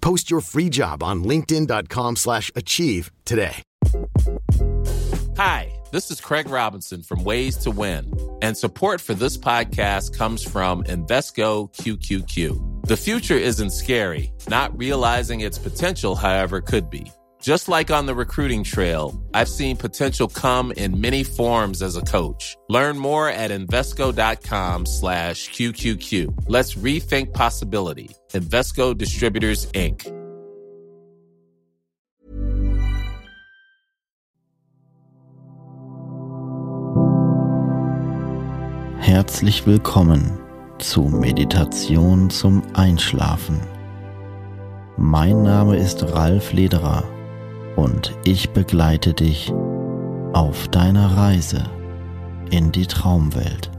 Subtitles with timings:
[0.00, 3.62] Post your free job on linkedin.com/achieve slash achieve today.
[5.36, 10.42] Hi, this is Craig Robinson from Ways to Win, and support for this podcast comes
[10.42, 12.86] from Invesco QQQ.
[12.86, 14.32] The future isn't scary.
[14.48, 17.10] Not realizing its potential, however, could be.
[17.40, 22.02] Just like on the recruiting trail, I've seen potential come in many forms as a
[22.02, 22.54] coach.
[22.68, 26.44] Learn more at Invesco.com slash QQQ.
[26.48, 28.10] Let's rethink possibility.
[28.32, 30.04] Invesco Distributors, Inc.
[39.00, 40.38] Herzlich willkommen
[40.78, 43.60] zu Meditation zum Einschlafen.
[44.98, 47.02] Mein Name ist Ralf Lederer
[47.80, 49.50] und ich begleite dich
[50.34, 51.64] auf deiner Reise
[52.50, 53.70] in die Traumwelt.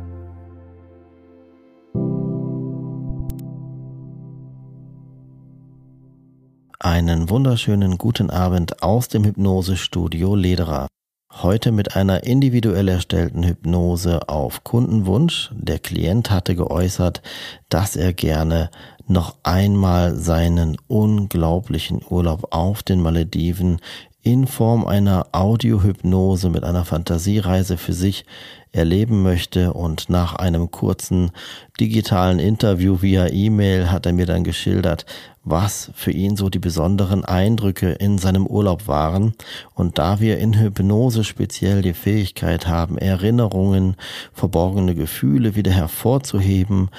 [6.79, 10.87] Einen wunderschönen guten Abend aus dem Hypnosestudio Lederer.
[11.33, 15.49] Heute mit einer individuell erstellten Hypnose auf Kundenwunsch.
[15.53, 17.21] Der Klient hatte geäußert,
[17.69, 18.69] dass er gerne
[19.07, 23.79] noch einmal seinen unglaublichen Urlaub auf den Malediven
[24.23, 28.25] in Form einer Audiohypnose mit einer Fantasiereise für sich
[28.71, 31.31] erleben möchte und nach einem kurzen
[31.79, 35.05] digitalen Interview via E-Mail hat er mir dann geschildert,
[35.43, 39.33] was für ihn so die besonderen Eindrücke in seinem Urlaub waren.
[39.73, 43.95] Und da wir in Hypnose speziell die Fähigkeit haben, Erinnerungen,
[44.33, 46.89] verborgene Gefühle wieder hervorzuheben,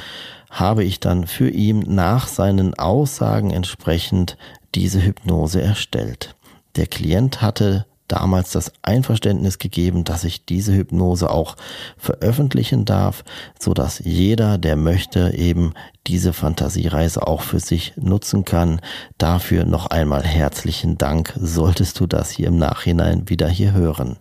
[0.50, 4.37] habe ich dann für ihn nach seinen Aussagen entsprechend
[4.75, 6.34] diese Hypnose erstellt.
[6.77, 11.56] Der Klient hatte damals das Einverständnis gegeben, dass ich diese Hypnose auch
[11.97, 13.25] veröffentlichen darf,
[13.59, 15.72] so dass jeder, der möchte, eben
[16.06, 18.81] diese Fantasiereise auch für sich nutzen kann.
[19.16, 24.19] Dafür noch einmal herzlichen Dank, solltest du das hier im Nachhinein wieder hier hören.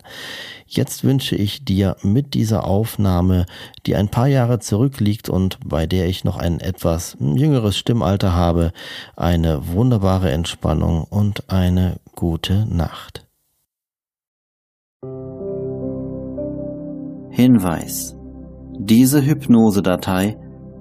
[0.66, 3.44] Jetzt wünsche ich dir mit dieser Aufnahme,
[3.84, 8.72] die ein paar Jahre zurückliegt und bei der ich noch ein etwas jüngeres Stimmalter habe,
[9.14, 13.26] eine wunderbare Entspannung und eine gute Nacht.
[17.30, 18.16] Hinweis.
[18.78, 20.36] Diese Hypnosedatei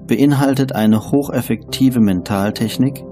[0.07, 3.03] beinhaltet eine hocheffektive Mentaltechnik,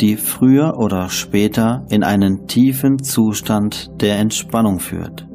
[0.00, 5.26] die früher oder später in einen tiefen Zustand der Entspannung führt.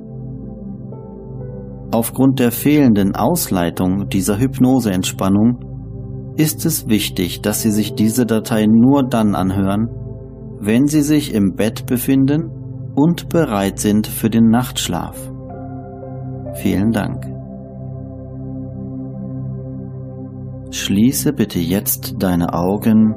[1.91, 9.03] Aufgrund der fehlenden Ausleitung dieser Hypnoseentspannung ist es wichtig, dass Sie sich diese Datei nur
[9.03, 9.89] dann anhören,
[10.63, 12.51] wenn Sie sich im Bett befinden
[12.93, 15.17] und bereit sind für den Nachtschlaf.
[16.53, 17.25] Vielen Dank.
[20.69, 23.15] Schließe bitte jetzt deine Augen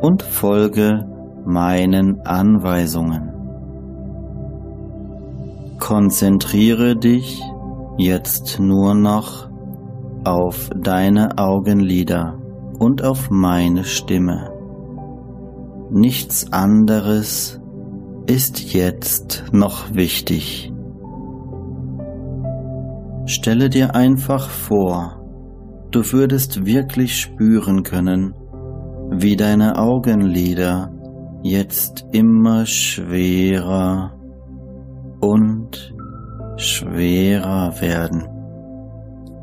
[0.00, 1.04] und folge
[1.44, 3.32] meinen Anweisungen.
[5.78, 7.40] Konzentriere dich
[7.98, 9.50] jetzt nur noch
[10.24, 12.38] auf deine Augenlider
[12.78, 14.55] und auf meine Stimme.
[15.90, 17.60] Nichts anderes
[18.26, 20.72] ist jetzt noch wichtig.
[23.26, 25.22] Stelle dir einfach vor,
[25.92, 28.34] du würdest wirklich spüren können,
[29.10, 30.92] wie deine Augenlider
[31.42, 34.18] jetzt immer schwerer
[35.20, 35.94] und
[36.56, 38.26] schwerer werden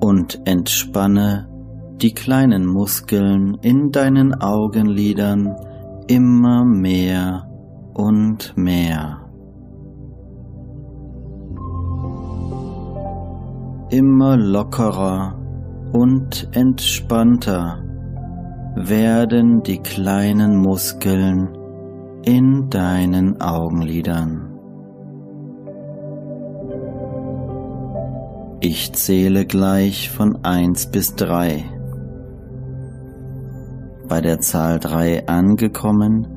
[0.01, 1.47] und entspanne
[2.01, 5.55] die kleinen Muskeln in deinen Augenlidern
[6.07, 7.47] immer mehr
[7.93, 9.19] und mehr.
[13.89, 15.39] Immer lockerer
[15.91, 17.83] und entspannter
[18.75, 21.49] werden die kleinen Muskeln
[22.23, 24.49] in deinen Augenlidern.
[28.61, 31.65] Ich zähle gleich von eins bis drei.
[34.13, 36.27] Bei der Zahl drei angekommen,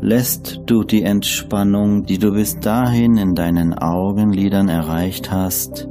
[0.00, 5.86] lässt du die Entspannung, die du bis dahin in deinen Augenlidern erreicht hast,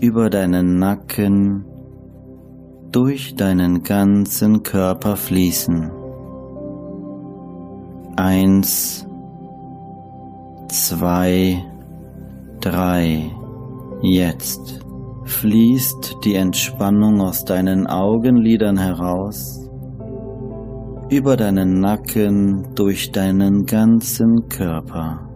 [0.00, 1.64] über deinen Nacken,
[2.90, 5.90] durch deinen ganzen Körper fließen.
[8.16, 9.06] Eins,
[10.68, 11.64] zwei,
[12.60, 13.30] drei.
[14.02, 14.84] Jetzt
[15.24, 19.61] fließt die Entspannung aus deinen Augenlidern heraus,
[21.12, 25.28] über deinen Nacken, durch deinen ganzen Körper.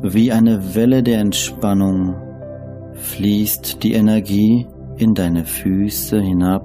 [0.00, 2.14] Wie eine Welle der Entspannung
[2.94, 4.66] fließt die Energie
[4.96, 6.64] in deine Füße hinab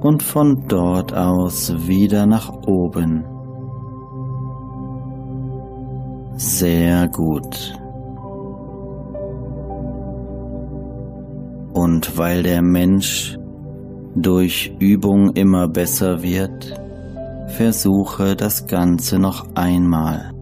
[0.00, 3.24] und von dort aus wieder nach oben.
[6.36, 7.78] Sehr gut.
[11.78, 13.38] Und weil der Mensch
[14.16, 16.74] durch Übung immer besser wird,
[17.46, 20.32] versuche das Ganze noch einmal.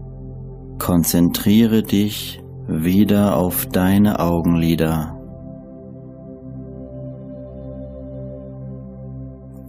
[0.79, 5.13] Konzentriere dich wieder auf deine Augenlider.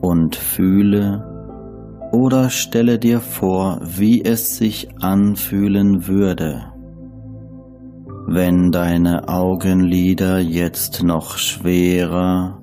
[0.00, 1.24] und fühle
[2.12, 6.72] oder stelle dir vor, wie es sich anfühlen würde,
[8.30, 12.60] wenn deine Augenlider jetzt noch schwerer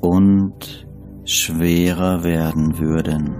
[0.00, 0.86] und
[1.24, 3.34] schwerer werden würden.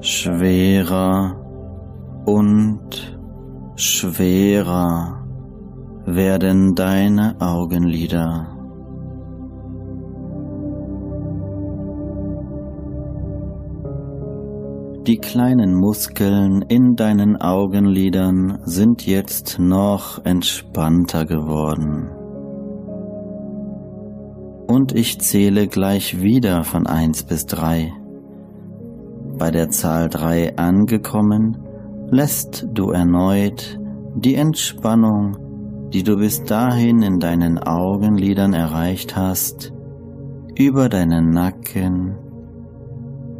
[0.00, 1.34] schwerer
[2.26, 3.18] und
[3.74, 5.23] schwerer
[6.06, 8.48] werden deine Augenlider.
[15.06, 22.08] Die kleinen Muskeln in deinen Augenlidern sind jetzt noch entspannter geworden.
[24.66, 27.92] Und ich zähle gleich wieder von eins bis drei.
[29.38, 31.58] Bei der Zahl 3 angekommen,
[32.10, 33.78] lässt du erneut
[34.14, 35.36] die Entspannung,
[35.94, 39.72] die du bis dahin in deinen Augenlidern erreicht hast,
[40.56, 42.16] über deinen Nacken,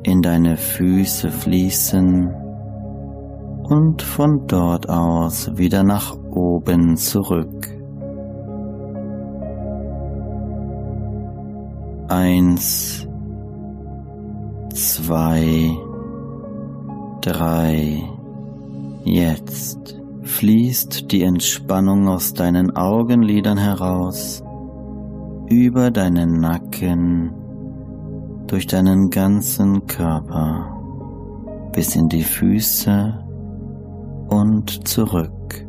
[0.05, 2.33] in deine Füße fließen
[3.65, 7.67] und von dort aus wieder nach oben zurück.
[12.07, 13.09] Eins,
[14.73, 15.77] zwei,
[17.21, 18.01] drei.
[19.03, 24.43] Jetzt fließt die Entspannung aus deinen Augenlidern heraus,
[25.49, 27.33] über deinen Nacken,
[28.47, 30.71] durch deinen ganzen Körper,
[31.73, 33.25] bis in die Füße
[34.29, 35.64] und zurück.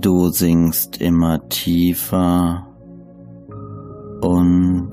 [0.00, 2.66] Du sinkst immer tiefer
[4.22, 4.92] und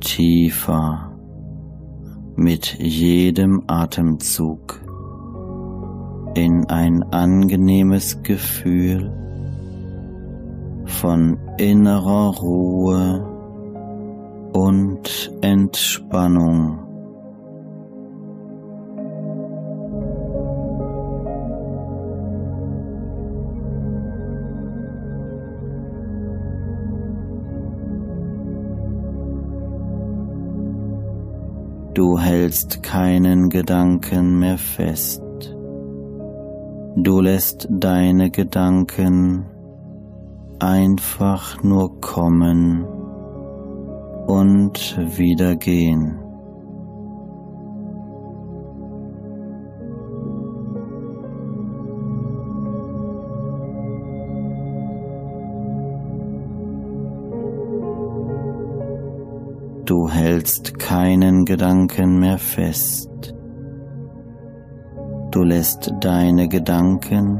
[0.00, 1.12] tiefer
[2.34, 4.80] mit jedem Atemzug
[6.34, 9.12] in ein angenehmes Gefühl
[10.86, 13.34] von innerer Ruhe
[14.54, 16.83] und Entspannung.
[32.04, 35.22] Du hältst keinen Gedanken mehr fest.
[36.96, 39.46] Du lässt deine Gedanken
[40.58, 42.84] einfach nur kommen
[44.26, 46.23] und wieder gehen.
[60.44, 63.34] Hältst keinen Gedanken mehr fest.
[65.30, 67.38] Du lässt deine Gedanken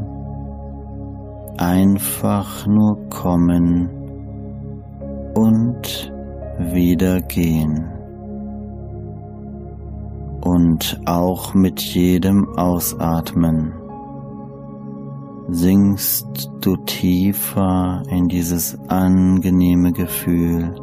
[1.59, 3.91] einfach nur kommen
[5.35, 6.15] und
[6.59, 7.85] wieder gehen.
[10.41, 13.75] Und auch mit jedem Ausatmen
[15.51, 20.75] sinkst du tiefer in dieses angenehme Gefühl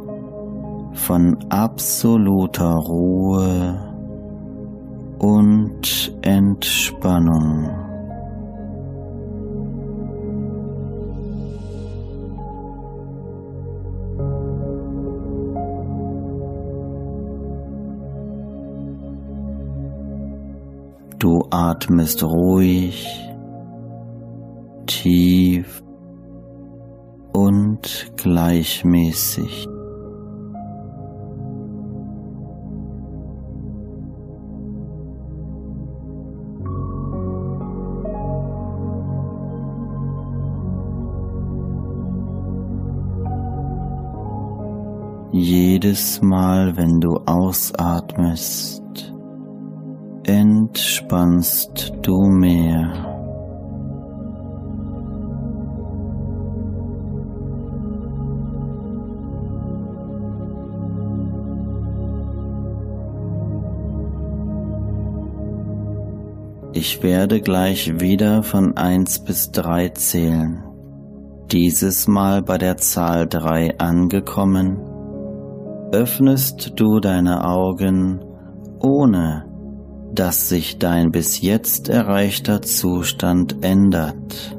[0.94, 3.78] von absoluter Ruhe
[5.18, 7.70] und Entspannung.
[21.18, 23.06] Du atmest ruhig,
[24.86, 25.82] tief
[27.32, 29.71] und gleichmäßig.
[45.82, 49.12] Jedes Mal, wenn du ausatmest,
[50.22, 52.92] entspannst du mehr.
[66.74, 70.62] Ich werde gleich wieder von eins bis drei zählen.
[71.50, 74.91] Dieses Mal bei der Zahl drei angekommen,
[75.92, 78.20] öffnest du deine Augen,
[78.80, 79.44] ohne
[80.14, 84.56] dass sich dein bis jetzt erreichter Zustand ändert.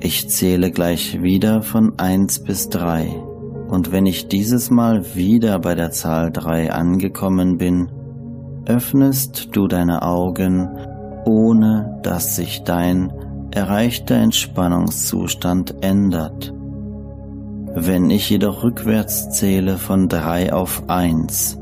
[0.00, 3.08] Ich zähle gleich wieder von eins bis drei
[3.68, 7.90] und wenn ich dieses Mal wieder bei der Zahl drei angekommen bin,
[8.66, 10.68] öffnest du deine Augen,
[11.24, 13.12] ohne dass sich dein
[13.52, 16.52] erreichter Entspannungszustand ändert.
[17.74, 21.56] Wenn ich jedoch rückwärts zähle von drei auf eins,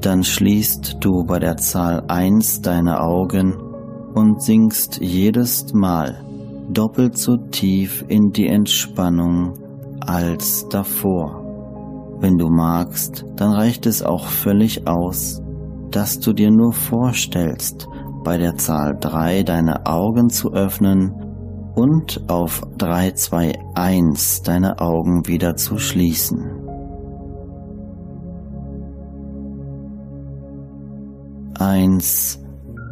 [0.00, 3.54] dann schließt du bei der Zahl eins deine Augen
[4.14, 6.24] und sinkst jedes Mal
[6.72, 9.54] doppelt so tief in die Entspannung
[10.00, 11.40] als davor.
[12.20, 15.42] Wenn du magst, dann reicht es auch völlig aus,
[15.90, 17.88] dass du dir nur vorstellst,
[18.22, 21.23] bei der Zahl drei deine Augen zu öffnen
[21.74, 26.50] und auf 3, 2, 1 deine Augen wieder zu schließen.
[31.58, 32.44] Eins,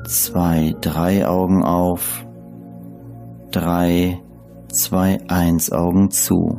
[0.06, 2.26] zwei, drei Augen auf,
[3.50, 4.20] drei,
[4.68, 6.58] zwei, eins Augen zu.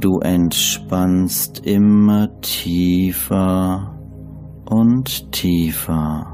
[0.00, 3.94] Du entspannst immer tiefer
[4.66, 6.33] und tiefer.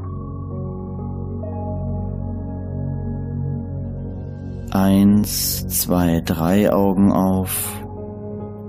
[4.72, 7.82] Eins, zwei, drei Augen auf.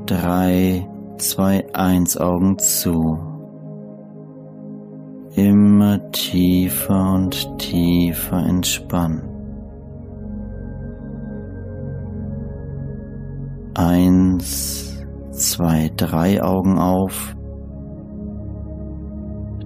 [0.08, 3.20] Drei, zwei, eins Augen zu.
[5.36, 9.22] Immer tiefer und tiefer entspannen.
[13.76, 17.36] Eins, zwei, drei Augen auf.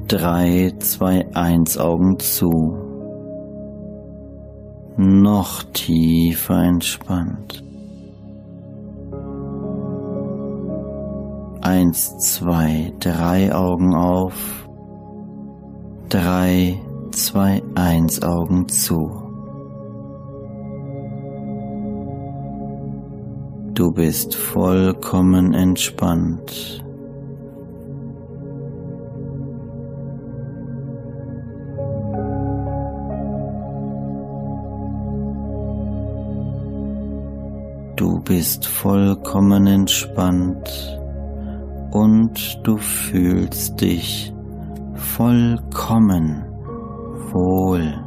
[0.09, 2.84] Drei, zwei, eins Augen zu
[4.97, 7.63] noch tiefer entspannt.
[11.61, 14.67] Eins, zwei, drei Augen auf.
[16.09, 16.79] Drei,
[17.11, 19.25] zwei, eins Augen zu.
[23.73, 26.84] Du bist vollkommen entspannt.
[38.35, 40.99] Bist vollkommen entspannt
[41.91, 44.33] und du fühlst dich
[44.93, 46.43] vollkommen
[47.31, 48.04] wohl.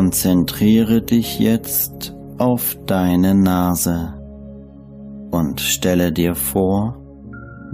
[0.00, 4.14] Konzentriere dich jetzt auf deine Nase
[5.30, 6.96] und stelle dir vor,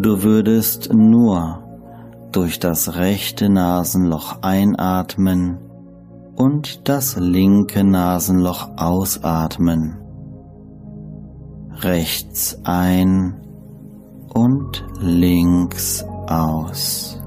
[0.01, 1.63] du würdest nur
[2.33, 5.59] durch das rechte Nasenloch einatmen
[6.35, 9.99] und das linke Nasenloch ausatmen.
[11.81, 13.41] Rechts ein
[14.35, 17.23] und links aus.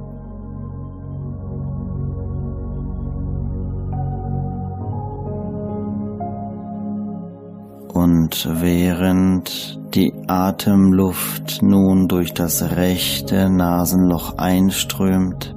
[7.93, 15.55] Und während die Atemluft nun durch das rechte Nasenloch einströmt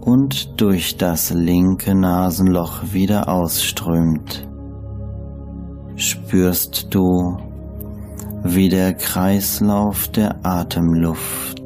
[0.00, 4.48] und durch das linke Nasenloch wieder ausströmt,
[5.96, 7.36] spürst du,
[8.42, 11.62] wie der Kreislauf der Atemluft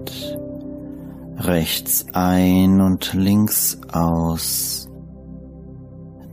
[1.39, 4.89] rechts ein und links aus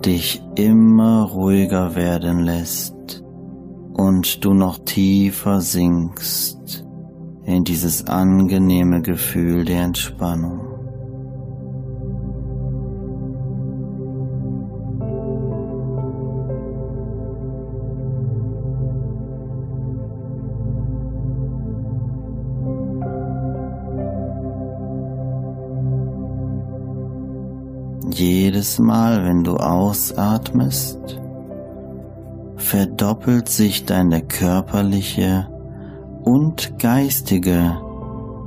[0.04, 2.93] dich immer ruhiger werden lässt
[3.94, 6.86] und du noch tiefer sinkst
[7.46, 10.74] in dieses angenehme Gefühl der Entspannung.
[28.10, 31.20] Jedes Mal, wenn du ausatmest,
[32.74, 35.48] verdoppelt sich deine körperliche
[36.24, 37.78] und geistige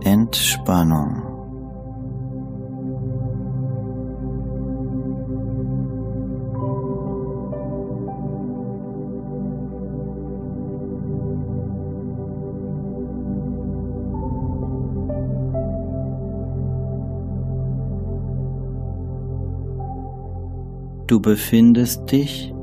[0.02, 1.22] Entspannung.
[21.06, 22.55] Du befindest dich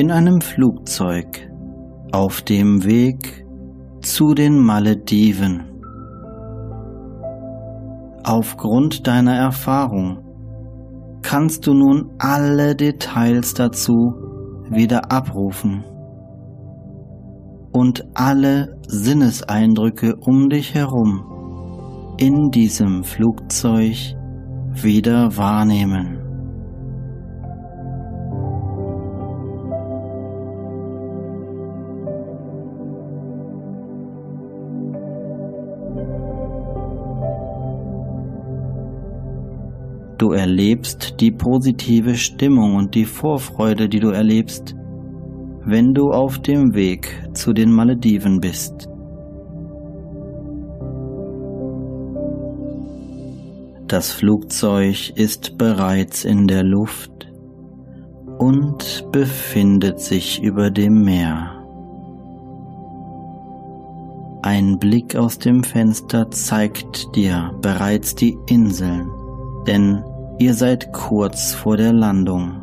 [0.00, 1.50] in einem Flugzeug
[2.10, 3.44] auf dem Weg
[4.00, 5.60] zu den Malediven.
[8.24, 10.20] Aufgrund deiner Erfahrung
[11.20, 14.14] kannst du nun alle Details dazu
[14.70, 15.84] wieder abrufen
[17.70, 23.96] und alle Sinneseindrücke um dich herum in diesem Flugzeug
[24.72, 26.19] wieder wahrnehmen.
[40.40, 44.74] Erlebst die positive Stimmung und die Vorfreude, die du erlebst,
[45.66, 48.88] wenn du auf dem Weg zu den Malediven bist.
[53.86, 57.30] Das Flugzeug ist bereits in der Luft
[58.38, 61.50] und befindet sich über dem Meer.
[64.42, 69.06] Ein Blick aus dem Fenster zeigt dir bereits die Inseln,
[69.66, 70.02] denn
[70.40, 72.62] Ihr seid kurz vor der Landung.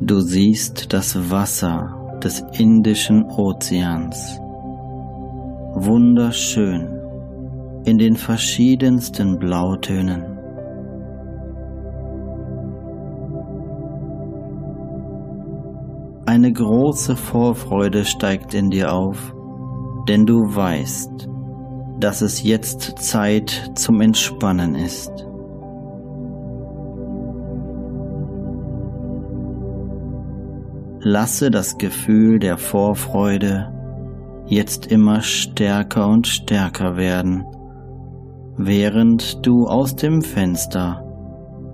[0.00, 4.40] Du siehst das Wasser des Indischen Ozeans.
[5.74, 6.88] Wunderschön
[7.84, 10.24] in den verschiedensten Blautönen.
[16.24, 19.34] Eine große Vorfreude steigt in dir auf,
[20.10, 21.28] denn du weißt,
[22.00, 25.12] dass es jetzt Zeit zum Entspannen ist.
[30.98, 33.72] Lasse das Gefühl der Vorfreude
[34.48, 37.44] jetzt immer stärker und stärker werden,
[38.56, 41.04] während du aus dem Fenster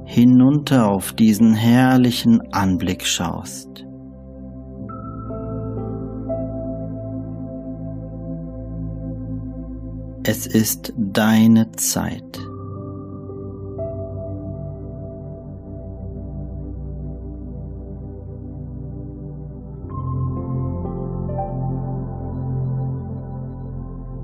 [0.04, 3.85] hinunter auf diesen herrlichen Anblick schaust.
[10.28, 12.36] Es ist deine Zeit.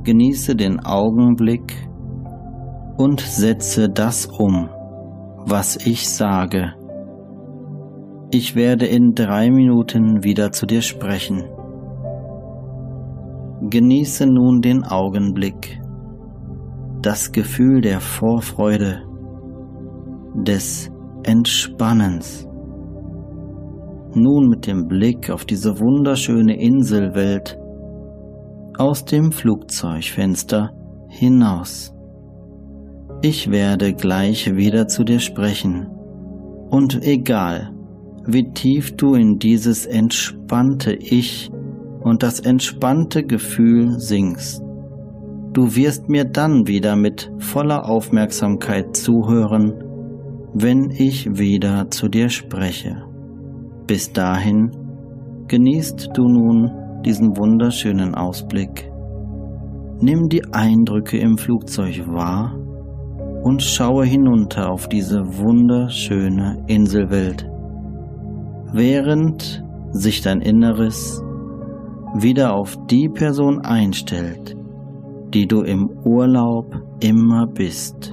[0.02, 1.72] Genieße den Augenblick
[2.96, 4.68] und setze das um,
[5.46, 6.74] was ich sage.
[8.32, 11.44] Ich werde in drei Minuten wieder zu dir sprechen.
[13.70, 15.78] Genieße nun den Augenblick
[17.02, 19.02] das Gefühl der Vorfreude,
[20.34, 20.90] des
[21.24, 22.48] Entspannens.
[24.14, 27.58] Nun mit dem Blick auf diese wunderschöne Inselwelt
[28.78, 30.70] aus dem Flugzeugfenster
[31.08, 31.94] hinaus.
[33.22, 35.86] Ich werde gleich wieder zu dir sprechen.
[36.70, 37.70] Und egal,
[38.26, 41.50] wie tief du in dieses entspannte Ich
[42.00, 44.61] und das entspannte Gefühl sinkst,
[45.52, 49.74] du wirst mir dann wieder mit voller Aufmerksamkeit zuhören,
[50.54, 53.04] wenn ich wieder zu dir spreche.
[53.86, 54.70] Bis dahin
[55.48, 56.70] genießt du nun
[57.04, 58.90] diesen wunderschönen Ausblick.
[60.00, 62.56] Nimm die Eindrücke im Flugzeug wahr
[63.42, 67.48] und schaue hinunter auf diese wunderschöne Inselwelt,
[68.72, 71.22] während sich dein Inneres
[72.14, 74.56] wieder auf die Person einstellt,
[75.34, 78.12] die du im Urlaub immer bist.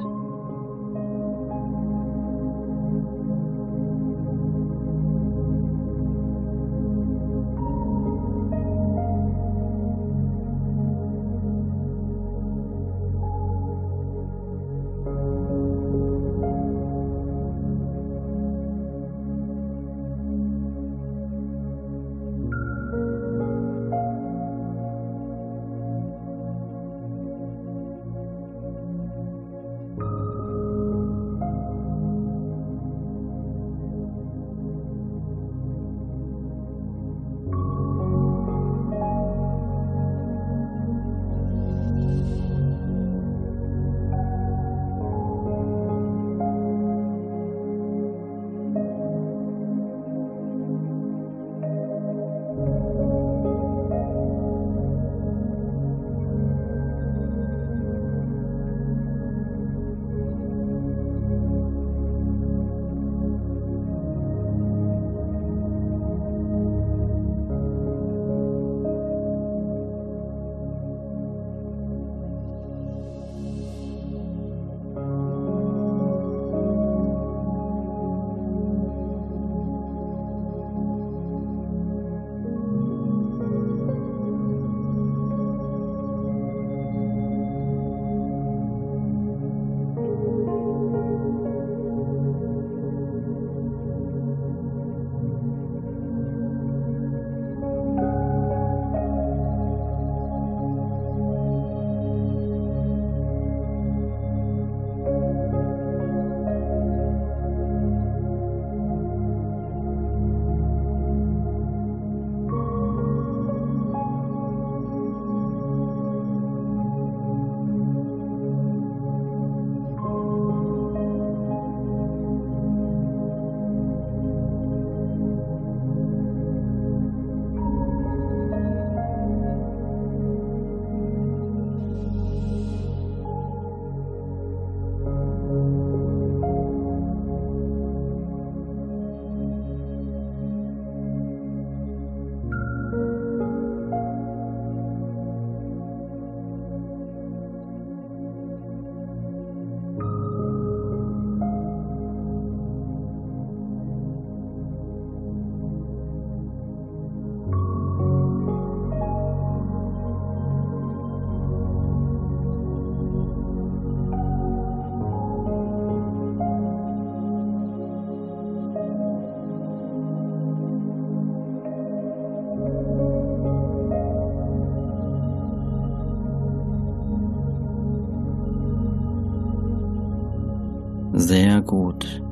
[181.70, 182.24] Gut.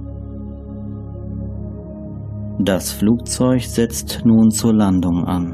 [2.59, 5.53] Das Flugzeug setzt nun zur Landung an.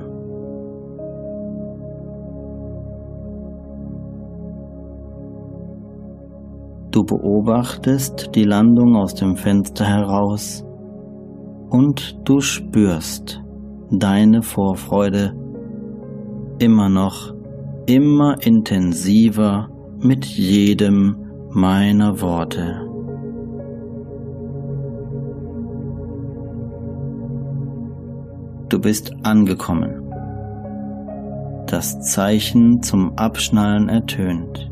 [6.92, 10.64] Du beobachtest die Landung aus dem Fenster heraus
[11.70, 13.44] und du spürst
[13.92, 15.34] deine Vorfreude
[16.60, 17.34] immer noch,
[17.88, 19.68] immer intensiver
[20.00, 21.18] mit jedem
[21.52, 22.83] meiner Worte.
[28.74, 30.12] Du bist angekommen.
[31.68, 34.68] Das Zeichen zum Abschnallen ertönt.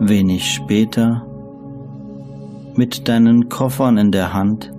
[0.00, 1.24] Wenig später,
[2.74, 4.72] mit deinen Koffern in der Hand,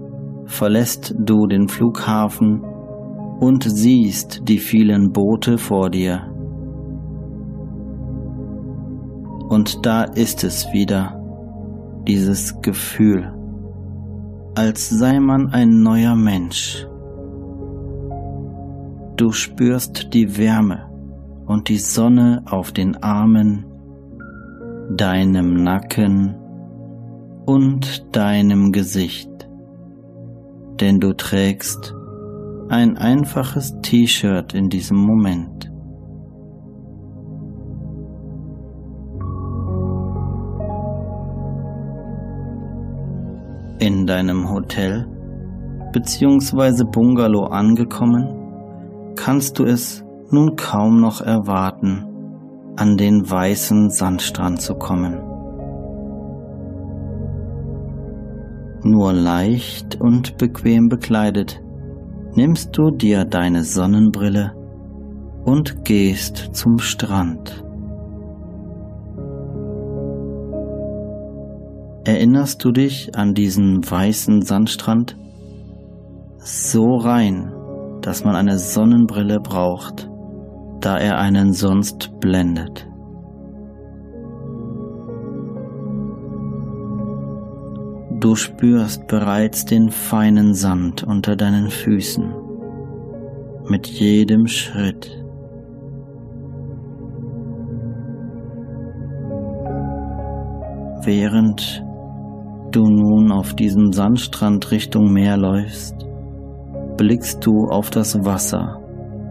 [0.47, 2.61] verlässt du den Flughafen
[3.39, 6.36] und siehst die vielen Boote vor dir.
[9.49, 11.19] Und da ist es wieder,
[12.07, 13.33] dieses Gefühl.
[14.57, 16.87] als sei man ein neuer Mensch.
[19.15, 20.89] Du spürst die Wärme
[21.45, 23.65] und die Sonne auf den Armen,
[24.95, 26.35] deinem Nacken
[27.45, 29.29] und deinem Gesicht,
[30.81, 31.93] denn du trägst
[32.69, 35.71] ein einfaches T-Shirt in diesem Moment.
[43.87, 45.07] In deinem Hotel
[45.93, 46.83] bzw.
[46.83, 52.03] Bungalow angekommen, kannst du es nun kaum noch erwarten,
[52.75, 55.13] an den weißen Sandstrand zu kommen.
[58.83, 61.63] Nur leicht und bequem bekleidet
[62.33, 64.51] nimmst du dir deine Sonnenbrille
[65.45, 67.63] und gehst zum Strand.
[72.07, 75.17] Erinnerst du dich an diesen weißen Sandstrand?
[76.37, 77.51] So rein,
[78.01, 80.09] dass man eine Sonnenbrille braucht,
[80.79, 82.87] da er einen sonst blendet.
[88.21, 92.33] Du spürst bereits den feinen Sand unter deinen Füßen
[93.67, 95.11] mit jedem Schritt.
[101.03, 101.83] Während
[102.71, 105.95] du nun auf diesem Sandstrand Richtung Meer läufst,
[106.97, 108.81] blickst du auf das Wasser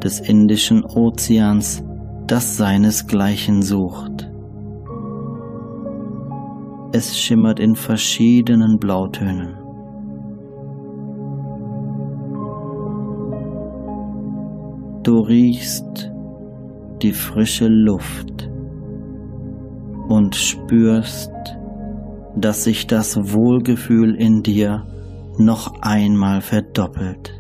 [0.03, 1.83] des Indischen Ozeans,
[2.27, 4.31] das seinesgleichen sucht.
[6.92, 9.57] Es schimmert in verschiedenen Blautönen.
[15.03, 16.11] Du riechst
[17.03, 18.51] die frische Luft
[20.09, 21.31] und spürst,
[22.37, 24.87] dass sich das Wohlgefühl in dir
[25.38, 27.33] noch einmal verdoppelt.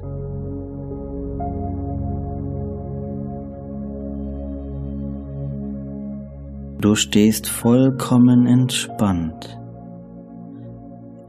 [6.80, 9.58] Du stehst vollkommen entspannt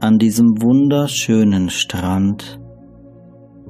[0.00, 2.60] an diesem wunderschönen Strand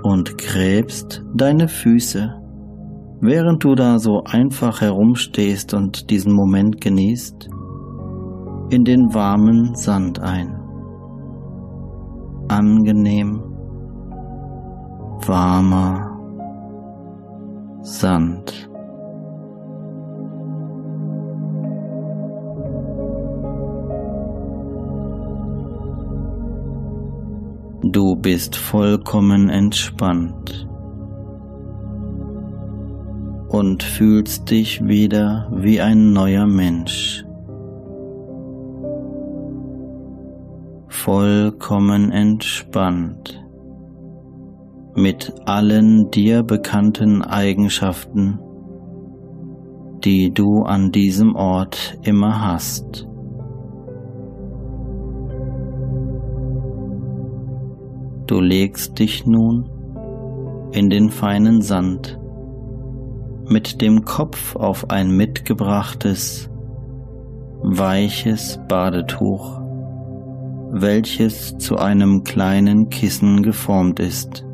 [0.02, 2.34] und gräbst deine Füße,
[3.20, 7.48] während du da so einfach herumstehst und diesen Moment genießt,
[8.70, 10.54] in den warmen Sand ein.
[12.48, 13.42] Angenehm,
[15.26, 16.04] warmer
[17.82, 18.68] Sand.
[27.82, 30.68] Du bist vollkommen entspannt
[33.48, 37.24] und fühlst dich wieder wie ein neuer Mensch.
[41.10, 43.42] Vollkommen entspannt
[44.94, 48.38] mit allen dir bekannten Eigenschaften,
[50.04, 53.08] die du an diesem Ort immer hast.
[58.26, 59.70] Du legst dich nun
[60.72, 62.20] in den feinen Sand
[63.48, 66.50] mit dem Kopf auf ein mitgebrachtes,
[67.62, 69.57] weiches Badetuch,
[70.70, 74.44] welches zu einem kleinen Kissen geformt ist.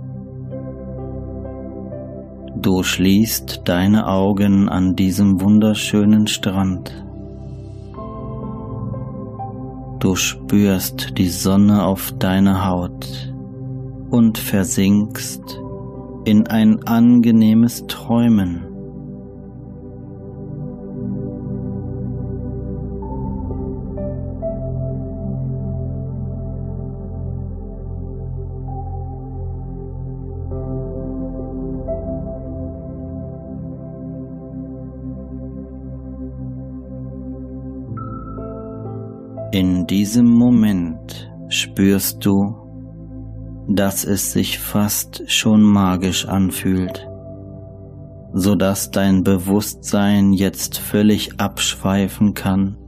[2.57, 7.05] Du schließt deine Augen an diesem wunderschönen Strand.
[9.99, 13.35] Du spürst die Sonne auf deiner Haut
[14.11, 15.61] und versinkst
[16.25, 18.74] in ein angenehmes Träumen.
[39.85, 42.55] In diesem Moment spürst du,
[43.69, 47.07] dass es sich fast schon magisch anfühlt,
[48.33, 52.79] so dass dein Bewusstsein jetzt völlig abschweifen kann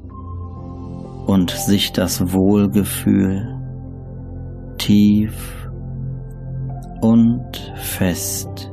[1.27, 3.47] und sich das Wohlgefühl
[4.79, 5.69] tief
[7.03, 8.73] und fest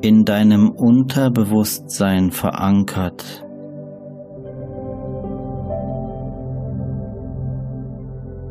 [0.00, 3.47] in deinem Unterbewusstsein verankert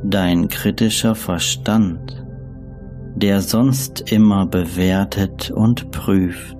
[0.10, 2.26] dein kritischer Verstand,
[3.16, 6.58] der sonst immer bewertet und prüft,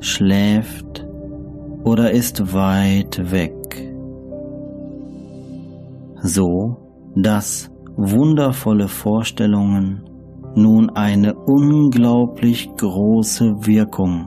[0.00, 1.06] schläft
[1.84, 3.54] oder ist weit weg,
[6.22, 6.76] so
[7.14, 10.02] dass wundervolle Vorstellungen
[10.56, 14.26] nun eine unglaublich große Wirkung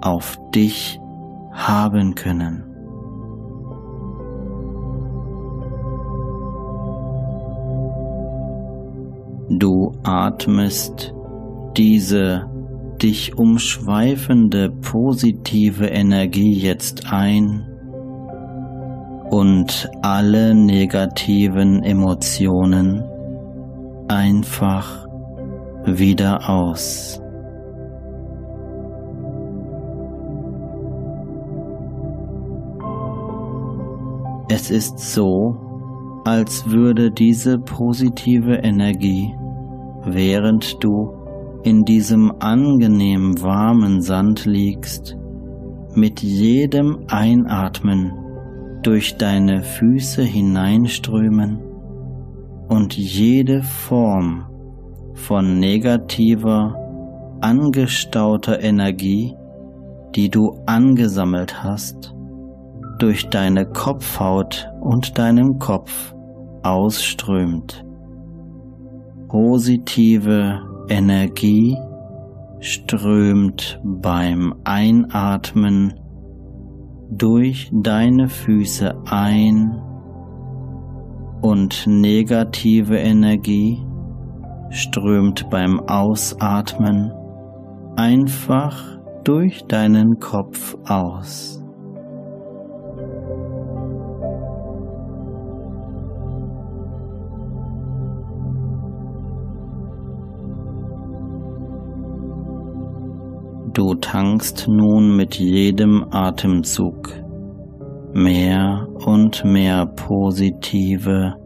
[0.00, 1.00] auf dich
[1.52, 2.69] haben können.
[9.52, 11.12] Du atmest
[11.76, 12.48] diese
[13.02, 17.66] dich umschweifende positive Energie jetzt ein
[19.30, 23.02] und alle negativen Emotionen
[24.06, 25.08] einfach
[25.84, 27.20] wieder aus.
[34.48, 35.56] Es ist so,
[36.24, 39.34] als würde diese positive Energie,
[40.04, 41.20] während du
[41.62, 45.16] in diesem angenehm warmen Sand liegst,
[45.94, 48.12] mit jedem Einatmen
[48.82, 51.60] durch deine Füße hineinströmen
[52.68, 54.46] und jede Form
[55.14, 56.76] von negativer,
[57.40, 59.34] angestauter Energie,
[60.14, 62.14] die du angesammelt hast,
[62.98, 66.14] durch deine Kopfhaut und deinen Kopf
[66.62, 67.84] ausströmt.
[69.30, 71.76] Positive Energie
[72.58, 75.94] strömt beim Einatmen
[77.12, 79.80] durch deine Füße ein
[81.42, 83.78] und negative Energie
[84.70, 87.12] strömt beim Ausatmen
[87.94, 91.59] einfach durch deinen Kopf aus.
[103.72, 107.12] Du tankst nun mit jedem Atemzug
[108.12, 111.36] mehr und mehr positive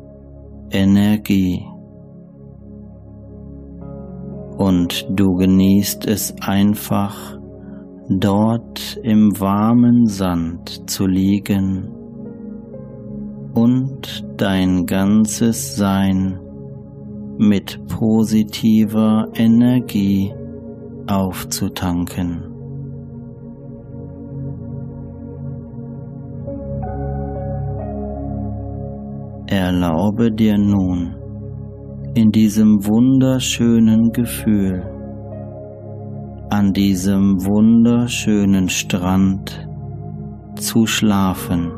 [0.71, 1.67] Energie.
[4.57, 7.39] Und du genießt es einfach,
[8.09, 11.91] dort im warmen Sand zu liegen
[13.55, 16.41] und dein ganzes Sein
[17.37, 20.33] mit positiver Energie
[21.07, 22.55] aufzutanken.
[29.47, 31.17] Erlaube dir nun
[32.15, 34.83] in diesem wunderschönen Gefühl,
[36.51, 39.69] an diesem wunderschönen Strand
[40.57, 41.73] zu schlafen.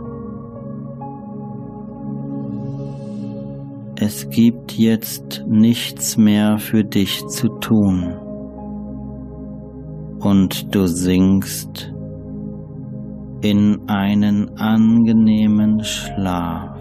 [3.99, 8.26] Es gibt jetzt nichts mehr für dich zu tun
[10.27, 11.95] und du sinkst
[13.43, 16.81] in einen angenehmen Schlaf.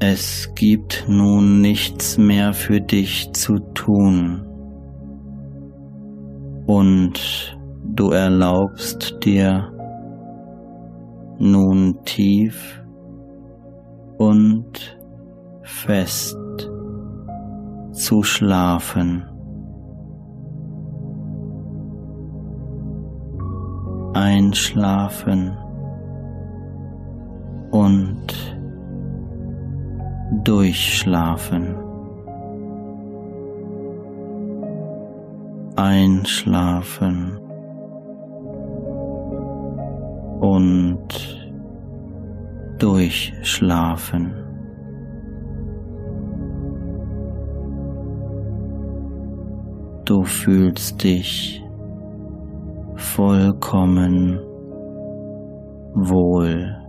[0.00, 4.44] Es gibt nun nichts mehr für dich zu tun
[6.66, 9.72] und du erlaubst dir
[11.38, 12.82] nun tief
[14.18, 14.98] und
[15.62, 16.36] fest
[17.96, 19.24] zu schlafen.
[24.12, 25.56] Einschlafen
[27.70, 28.26] und
[30.44, 31.74] durchschlafen.
[35.76, 37.38] Einschlafen
[40.40, 41.08] und
[42.78, 44.45] durchschlafen.
[50.06, 51.60] Du fühlst dich
[52.94, 54.38] vollkommen
[55.94, 56.85] wohl.